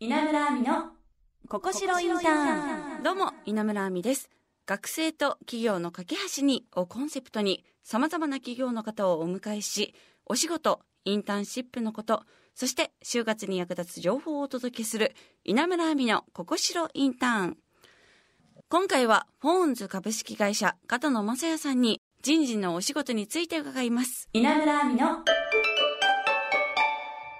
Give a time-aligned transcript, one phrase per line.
[0.00, 0.92] 稲村亜美の
[1.48, 3.02] ここしろインターン。
[3.02, 4.30] どうも稲村亜美です。
[4.64, 12.22] 学生と企業の架け橋にをコンセプトにさまざまな企業の方をお迎えしお仕事インターンシップのこと
[12.54, 17.56] そして就活に役立つ情報をお届けする稲村亜美のここしろインターン。
[18.68, 24.28] 今回はフォーンズ株式会社片野正也さんに人事のお仕事について伺います。
[24.32, 25.08] 稲村亜美の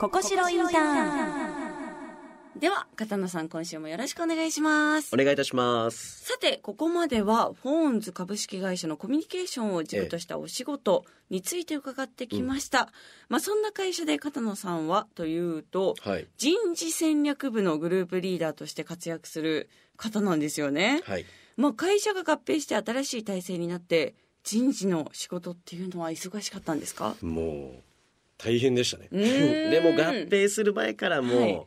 [0.00, 1.49] ここしろインターン
[2.60, 6.26] では片野さん今週もよろしくお願いしますお願いいたします。
[6.26, 12.92] さてここまではフォーンズ株式会社のコミュニケーションを軸としたお仕事について伺ってきました、
[13.30, 16.26] まあそんな会社で片野さんはというとはい。
[16.36, 21.24] 人事戦略部のグループリーダーとして活躍する方なんですよね、はい。
[21.56, 24.12] まあ、会社が合併して新しい体制になって
[24.44, 27.16] 人事の仕事っていうのは忙しかったんですか？
[27.22, 27.82] もう、
[28.36, 29.08] 大変でしたね。
[29.12, 31.62] でも合併する前からも、はい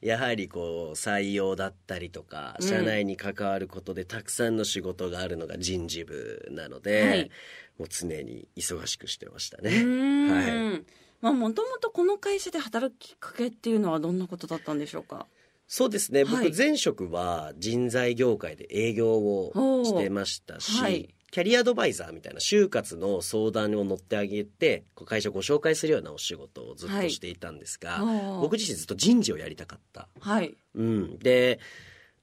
[0.00, 2.68] やはりこう採用だったりとかうん。
[2.68, 7.30] 社内に関わることでたくさんの仕事があるのが人事部なので、はい。
[7.78, 9.70] もう常に忙しくしてましたうね。
[9.70, 10.84] はい。
[11.20, 15.26] まあもともとこの会社で働くきっかけっていうのはどんなことだったんでしょうか？
[15.66, 16.44] そうですね、はい。
[16.46, 19.52] 僕前職は人材業界で営業を
[19.84, 27.98] してましたし、はいキャリアアドバイザーみたいな就活の相談を乗ってあげてこう会社をご紹介するようなお仕事をずっとしていたんですが、
[28.40, 30.08] 僕僕自身ずっと人事をやりたかった。
[30.20, 30.56] はい。
[30.74, 31.60] うん、で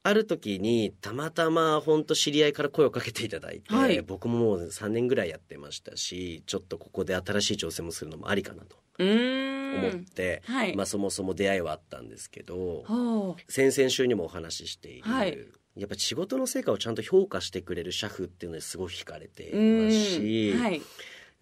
[0.02, 4.02] ある時にたまたま本当知り合いから声をかけていただいて、はい。
[4.02, 10.76] 僕ももう3年ぐらいやってましたしちょっとここで新しい挑戦もするのもありかなと思って、はい。
[10.76, 15.38] まあ、そもそも出会いはあったんですけど、は先々週にもお話ししている、はい
[15.76, 20.82] やっぱ仕事の成果をちゃんと評価してくれる社風っていうのにすごい惹かれていますーし、んはい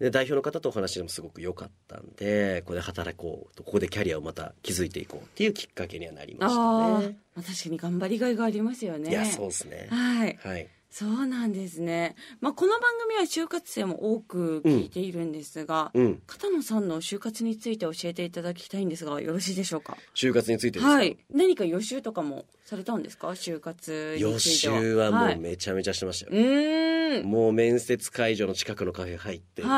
[0.00, 7.16] で代表の方とお話ししてもすごく良かったんでここで働こうとここでキャリアをまた築いていこうっていうきっかけにはなりましたね。
[7.34, 9.86] まあ確かに頑張りがいがありますよねいやそうですね。
[9.90, 10.68] はいはい。
[10.96, 16.22] そうなんですね、まあ、この番組は就活生も多く聞いているんですが、うん。
[16.28, 19.96] 片野さんの就活について教えていただきたいんですがよろしいでしょうか？
[20.14, 20.92] 就活についてですか？
[20.92, 21.18] はい。
[21.34, 23.26] 何か予習とかもされたんですか？
[23.30, 24.80] 就活に予ついては。
[24.80, 25.34] 習はもい。
[25.34, 26.32] うめちゃめちゃしてましたよ。
[26.32, 27.26] うーん。
[27.26, 29.68] もう面接会場の近くのカフェ入って、調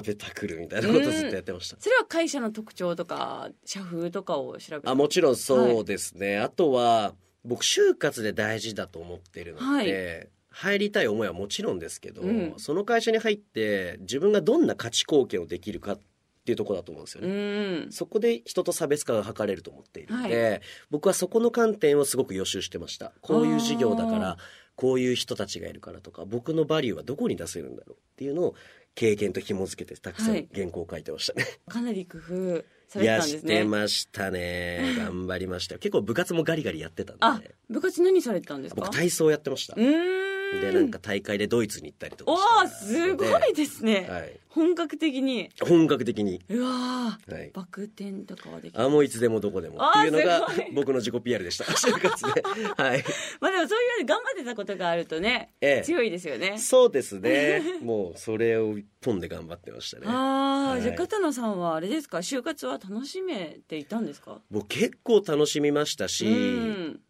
[0.00, 1.76] べたくるみたいなことずっとやってました。
[1.78, 12.54] それは会社の特徴とか社風とかを調べあもちろんそうですね、あとは僕就活で大事だと思ってるので、入りたい思いはもちろんですけど、うん。
[12.56, 16.00] その会社に入って自分がどんな価値貢献をできるかっ
[16.44, 17.32] ていうところだと思うんですようね。
[17.32, 17.92] ーん。
[17.92, 23.12] そこで人と差別化が図れると思っているので、僕はそこの観点をすごく予習してました。
[23.20, 24.36] こういう事業だから
[24.76, 28.54] こういう人たちがいるからとか僕のバリューはどこに出せるんだろうっていうのを
[28.94, 30.42] 経験と紐付けてたくさはい。
[30.42, 33.58] ん原稿を書いてましたね、かなり工夫さい、やしれてたんですね。
[33.60, 34.94] てましたね。
[34.98, 35.74] 頑張りました。
[35.74, 38.80] よ結構部活もガリガリやってたんあで部活何されてたんですか？
[38.82, 39.74] 僕体操やってました。
[39.76, 45.50] うーんでなんか大会でドイツに行ったりとかおしたーすごいですね、はい、本格的に。
[45.60, 47.34] 本格的に、うわー。
[47.34, 48.80] はい、バク転とかはできる。
[48.82, 49.78] あもういつでもどこでも。
[49.84, 51.64] っていうのが僕の自己 PR でした。
[51.74, 52.42] 就活で。
[52.76, 53.04] はい。
[53.40, 55.82] まあでもそういう頑張ってたことがあるとね、ええ。
[55.84, 56.58] 強いですよね。
[56.58, 57.62] そうですね。
[57.82, 60.06] もうそれを一本で頑張ってましたね。
[60.06, 60.82] ああ、はい。
[60.82, 62.18] じゃあ片野さんはあれですか？
[62.18, 64.40] 就活は楽しめていたんですか？
[64.50, 67.00] 僕結構楽しみましたし、うん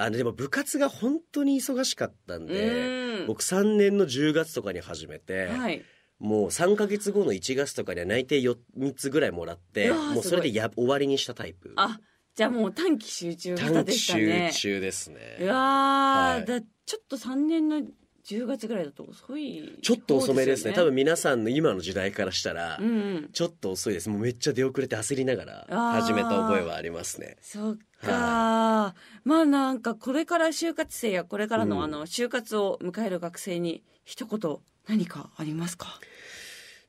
[0.00, 3.26] あのでも部活が本当に忙しかったんで、うん。
[3.26, 5.82] 僕3年の10月とかに始めて、はい。
[6.18, 11.72] もう3ヶ月後の1月とかには内定 4, 3つぐらいもらって、もうそれでや終わりにしたタイプ。
[11.76, 11.98] あ
[12.34, 14.50] じゃあもう短期集中型短期でしたね。
[14.52, 15.48] 集中ですうね。
[15.48, 16.44] わー、はい。
[16.44, 17.82] だちょっと3年の
[18.28, 20.74] 10月ぐらいだと遅いちょっと遅めですね。
[20.74, 22.90] 多方分皆さんの今の時代からしたら、うんう
[23.20, 23.30] ん。
[23.32, 24.10] ちょっと遅いです。
[24.10, 27.38] もうめっちゃ出遅れて焦りながら始めた覚えはありますね。
[27.40, 28.94] そっか、
[29.24, 31.82] まあなんかこれから就活生やこれからの,、うん。
[31.84, 34.56] あの就活を迎える学生に一言
[34.86, 35.98] 何かありますか？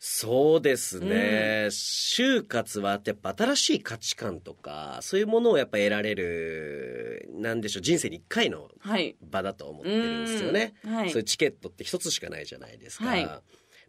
[0.01, 10.95] そうですね、就活はやっぱ新しい価値観とかそういうものをやっぱ得られるなんでしょう人生に一回のはい場だと思ってるんですよね、うん。
[10.95, 11.09] はい。
[11.09, 13.25] そういうチケットって一つしかないじゃないですか、はい。
[13.25, 13.41] ま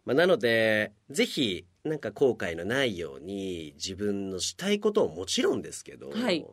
[0.07, 6.45] あ、なのでぜひなんか後悔のないように自分のしたいことをもちろんですけど、はい。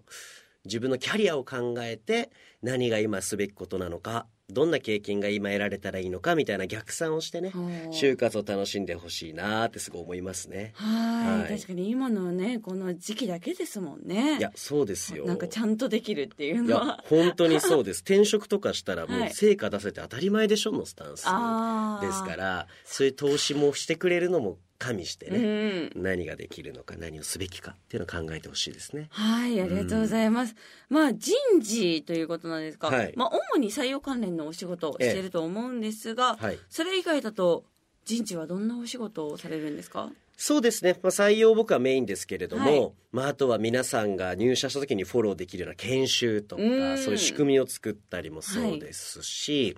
[0.67, 2.31] 自分のキャリアを考えて
[2.63, 7.51] 何が今すべきことなのかどんな経験が今得られたらいいのかみたいな逆算をしてね
[7.93, 10.73] 就活を楽しんでほしいなってすごい思いますね。
[10.75, 11.41] はい。
[11.43, 11.55] はい。
[11.59, 14.39] 確かに今のねこの時期だけですもんね。
[14.39, 15.27] いやそうですよ。
[15.27, 17.99] なんかちゃんとできるっていういやのは本当にそうです。
[18.09, 19.31] 転職とかしたらもはい。
[19.31, 25.93] う成果出せて当たり前でしょのスタンスですからそういう投資もしてくれるのも加味してうね、ん。
[25.97, 29.09] 何ができるのか何をすべきかっていうのを考えてほしいですね。
[29.11, 30.55] はい、ありがとうございます。
[30.89, 32.89] まあ、人事ということなんですか？
[32.89, 33.13] はい。
[33.17, 36.59] まあ、主に採用関連のお仕事をしていると思うんですが、はい。
[36.71, 37.65] それ以外だと、
[38.05, 40.11] 人事はどんなお仕事をされるんですか？
[40.37, 42.93] そうですね、まあ、採用僕はメインですけれども、はい。
[43.11, 46.99] まあ、あとは皆さんが入社した時にフォローできるような研修とかうん。
[46.99, 49.77] そういう仕組みを作ったりもそうですし、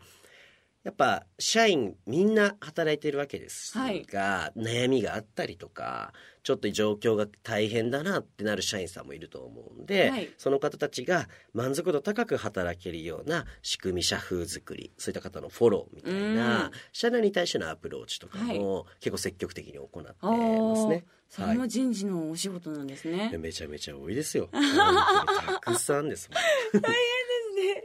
[0.82, 6.12] やっぱ社員みんな働いてるわけですはいが、悩みがあったりとか
[6.42, 21.04] ちょっと状況が大変だなってなる社員さんもいると思うんで、はいその方たちが満足度高く働けるような仕組み社風作りそういった方のフォローみたいな、うん社内に対してのアプローチとかも結構積極的に行ってますね。
[21.28, 23.36] それも人事のお仕事なんですね。
[23.38, 24.48] めちゃめちゃ多いですよ。
[25.62, 26.82] たくさんですもん。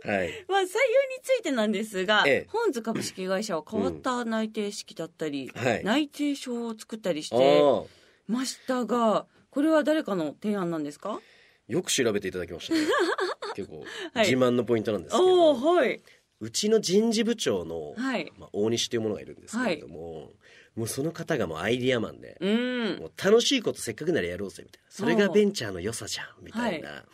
[0.05, 0.45] はい。
[0.47, 0.67] まあ、採用に
[1.23, 7.83] ついてなんですが、ええ本図株式会社は変わった内定式だったり、はい内定書を作ったりしあてあ、
[8.27, 11.19] ましたが、これは誰かの提案なんですか？
[11.67, 12.81] よく調べていただきましたね。
[13.55, 13.83] 結構は
[14.23, 16.01] い自慢のポイントなんですけど、はい。
[16.41, 18.31] うちの人事部長の、はい。
[18.37, 20.33] まあ、大西というものがいるんですけれども、
[20.75, 22.99] もうその方がもうアイディアマンで、うん。
[22.99, 24.91] もう楽しいことせっかくならやろうぜみたいな。
[24.91, 27.05] それがベンチャーの良さじゃんみたいな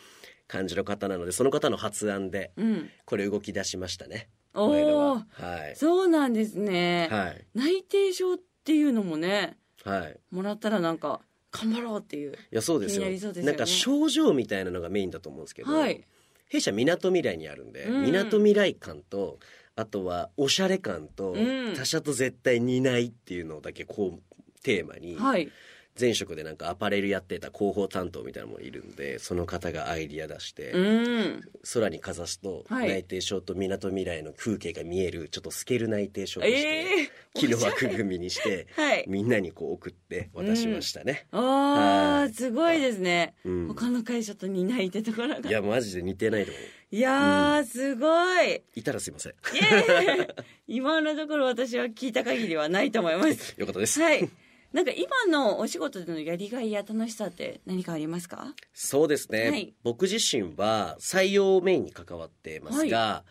[0.52, 2.90] 感じの方なので、その方の発案でうん。
[3.06, 4.28] これ動き出しましたね。
[4.52, 5.26] おおは。
[5.30, 5.76] はい。
[5.76, 7.08] そうなんですね。
[7.10, 7.46] はい。
[7.54, 10.20] 内定証っていうのもね、はい。
[10.30, 12.32] もらったらなんか、頑張ろうっていう。
[12.32, 16.04] いやそうですよですよねなんか症状みたいなのがメインだと思うんですけど、はい
[16.48, 19.38] 弊社みなとみらいにあるんでうんみなとみらい感と
[19.74, 21.38] あとはおしゃれ感と、う
[21.70, 25.50] ん他社と絶対似ないっていうのだけこうテーマに、はい。
[25.98, 31.40] 前職でなんかアパレルやってた広報担当みたいなのもいるんでその方がアイディア出して、うん。
[31.74, 39.04] 空にかざすと、はい内定証とみなとみらいの風景が見えるちょっと透ける内定証にして、ええ木の枠組みにしてはい。
[39.08, 41.26] みんなにこう送って渡しましたね。
[41.30, 43.34] ああ、はいすごいですね。
[43.44, 45.48] うん他の会社と似ないってところが。
[45.48, 46.62] いやマジで似てないと思う
[46.94, 48.06] いやー、すご
[48.42, 48.62] い。
[48.74, 49.34] いたらすいません
[50.68, 53.54] 今のところ私は聞いた限りはないと思います。
[53.56, 54.28] よかったです、はい。
[54.72, 58.54] なんか今のお仕事でのやりがいや楽しさって何かありますか？
[58.72, 59.74] そうですね、はい。
[59.82, 63.24] 僕自身は採用メインに関わってますが、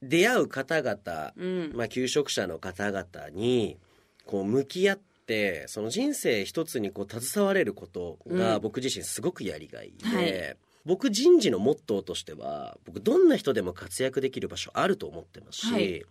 [0.00, 1.72] 出会う方々、うん。
[1.74, 3.78] まあ、求職者の方々に
[4.26, 8.38] こう向き合ってその人生一つにこう携われることうん。
[8.38, 10.56] が僕自身すごくやりがいで、はい。
[10.84, 16.02] 僕人事のモットーとしては僕どんな人でも活躍できる場所あると思ってますし、はい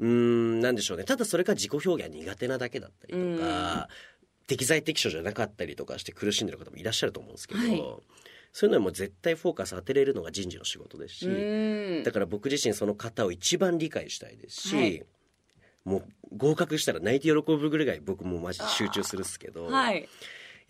[0.00, 1.04] うーんなんでしょうね。
[1.04, 3.88] ただそれが自己表現が苦手なだけだったりとか、
[4.46, 7.78] 適材適所じゃなかったりとかして苦しんでる方もいらっしゃると思うんですけど、はい。
[8.52, 12.02] そういうのにも絶対フォーカス当てれるのが人事の仕事ですし、うん。
[12.02, 15.06] だから僕自身その方を一番理解したいですし、はい。
[15.84, 16.04] もう
[16.36, 20.08] 合格したら泣いて喜ぶぐらい僕もマジで集中するっすけど、はい。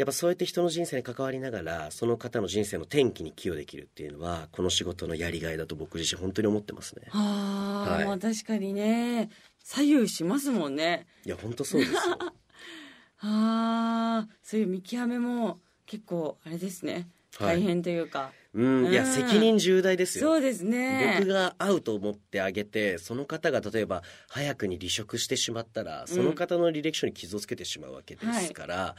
[0.01, 7.03] やっぱそうやって人の人生に関わりながらその方の人生の転機に寄与できるっていうのはこの仕事のやりがいだと僕自身本当に思ってますね。
[7.11, 9.29] ああ、はいまあ確かにね、
[9.63, 11.07] 左右しますもんね。
[11.27, 11.99] いや本当そうですよ。
[13.23, 16.93] ああ、そういう見極めも結構あれですね。
[16.95, 17.07] はい
[17.39, 18.33] 大変というか。
[18.53, 20.27] うん、いやうん責任重大ですよ。
[20.27, 21.19] そうですね。
[21.19, 28.97] 僕が会うと思ってあげてその方が例えば早くに離職してしまったらその方の履歴書に傷をつけてしまうわけですから、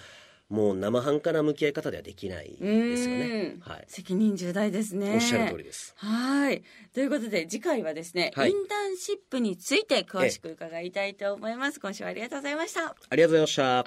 [0.52, 3.56] もう生半可な向き合い方ではできないですよね。
[3.56, 5.14] うんはい、責任重大ですね。
[5.16, 5.94] おっしゃる通りです。
[5.96, 6.62] はい。
[6.94, 11.80] ということで、次回はですね、はいインターンシップについて詳しく伺いたいと思います。
[11.80, 12.96] 今週はありがとうございました。
[13.10, 13.86] ありがとうございました。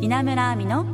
[0.00, 0.86] 稲村亜美の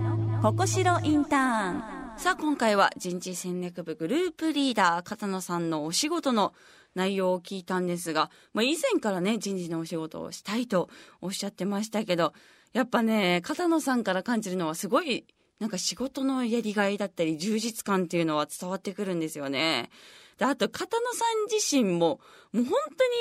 [0.42, 6.54] ここしろインターンさあ、今回は人事戦略部グループリーダー、片野さんのお仕事の
[6.94, 10.88] 内容を聞いたんですが、まあ、以前からね、人事のお仕事をしたいと
[11.20, 12.32] おっしゃってましたけど、
[12.74, 15.26] やっぱね、片野さんから感じるのはすごい、
[15.58, 19.90] なんか仕事のやりがいだったり、充実感っていうのは伝わってくるんですよね。
[20.38, 22.20] で、あと、片野さん自身も、
[22.52, 22.72] もう本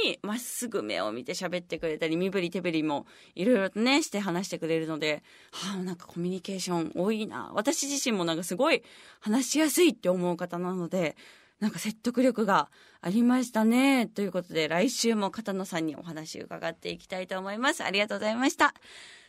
[0.03, 7.51] 当にまっすぐ目を見て喋ってくれたり、身振り手振りもいろいろとね、して話してくれるので、はあ、なんかコミュニケーション多いな。
[7.53, 8.83] 私自身もなんかすごい
[9.19, 11.15] 話しやすいって思う方なので、
[11.59, 14.07] なんか説得力がありましたね。
[14.07, 17.83] ということで、来週も片野さんにお話伺っていきたいと思います。
[17.83, 18.73] ありがとうございました。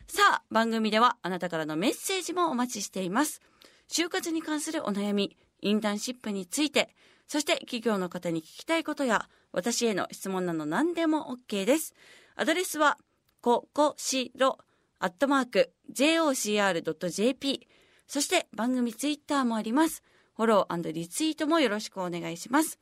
[0.06, 3.42] さあ、番組ではあなたからのメッセージもお待ちしています。
[3.90, 6.88] 就活に関するお悩み、インターンシップについて、
[7.26, 11.94] そして企業の方に聞きたいことや、私への質問など何でも OK です。
[12.36, 12.98] アドレスは、
[13.40, 14.58] ここしろ、
[14.98, 17.68] アットマーク、jocr.jp。
[18.06, 20.02] そして番組ツイッターもあります。
[20.36, 22.78] フォローリツイートもよろしくお願いします。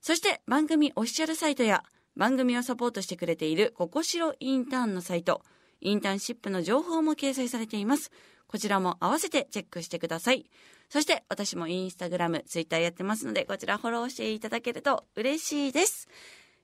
[0.00, 1.84] そして番組オフィシャルサイトや
[2.16, 5.42] 番組をサポートしてくれているココシロインターンのサイト、
[5.80, 8.10] インターンシップの情報も掲載されています。
[8.46, 10.50] こちらも合わせてチェックしてください。
[10.90, 16.08] そして私もインスタグラム、ツイッターやってますので、こちらフォローしていただけると嬉しいです。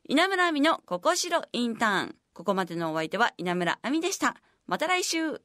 [0.09, 2.16] 稲村亜美のここしろインターン。
[2.33, 4.37] ここまでのお相手は稲村亜美でした。
[4.66, 5.40] また来週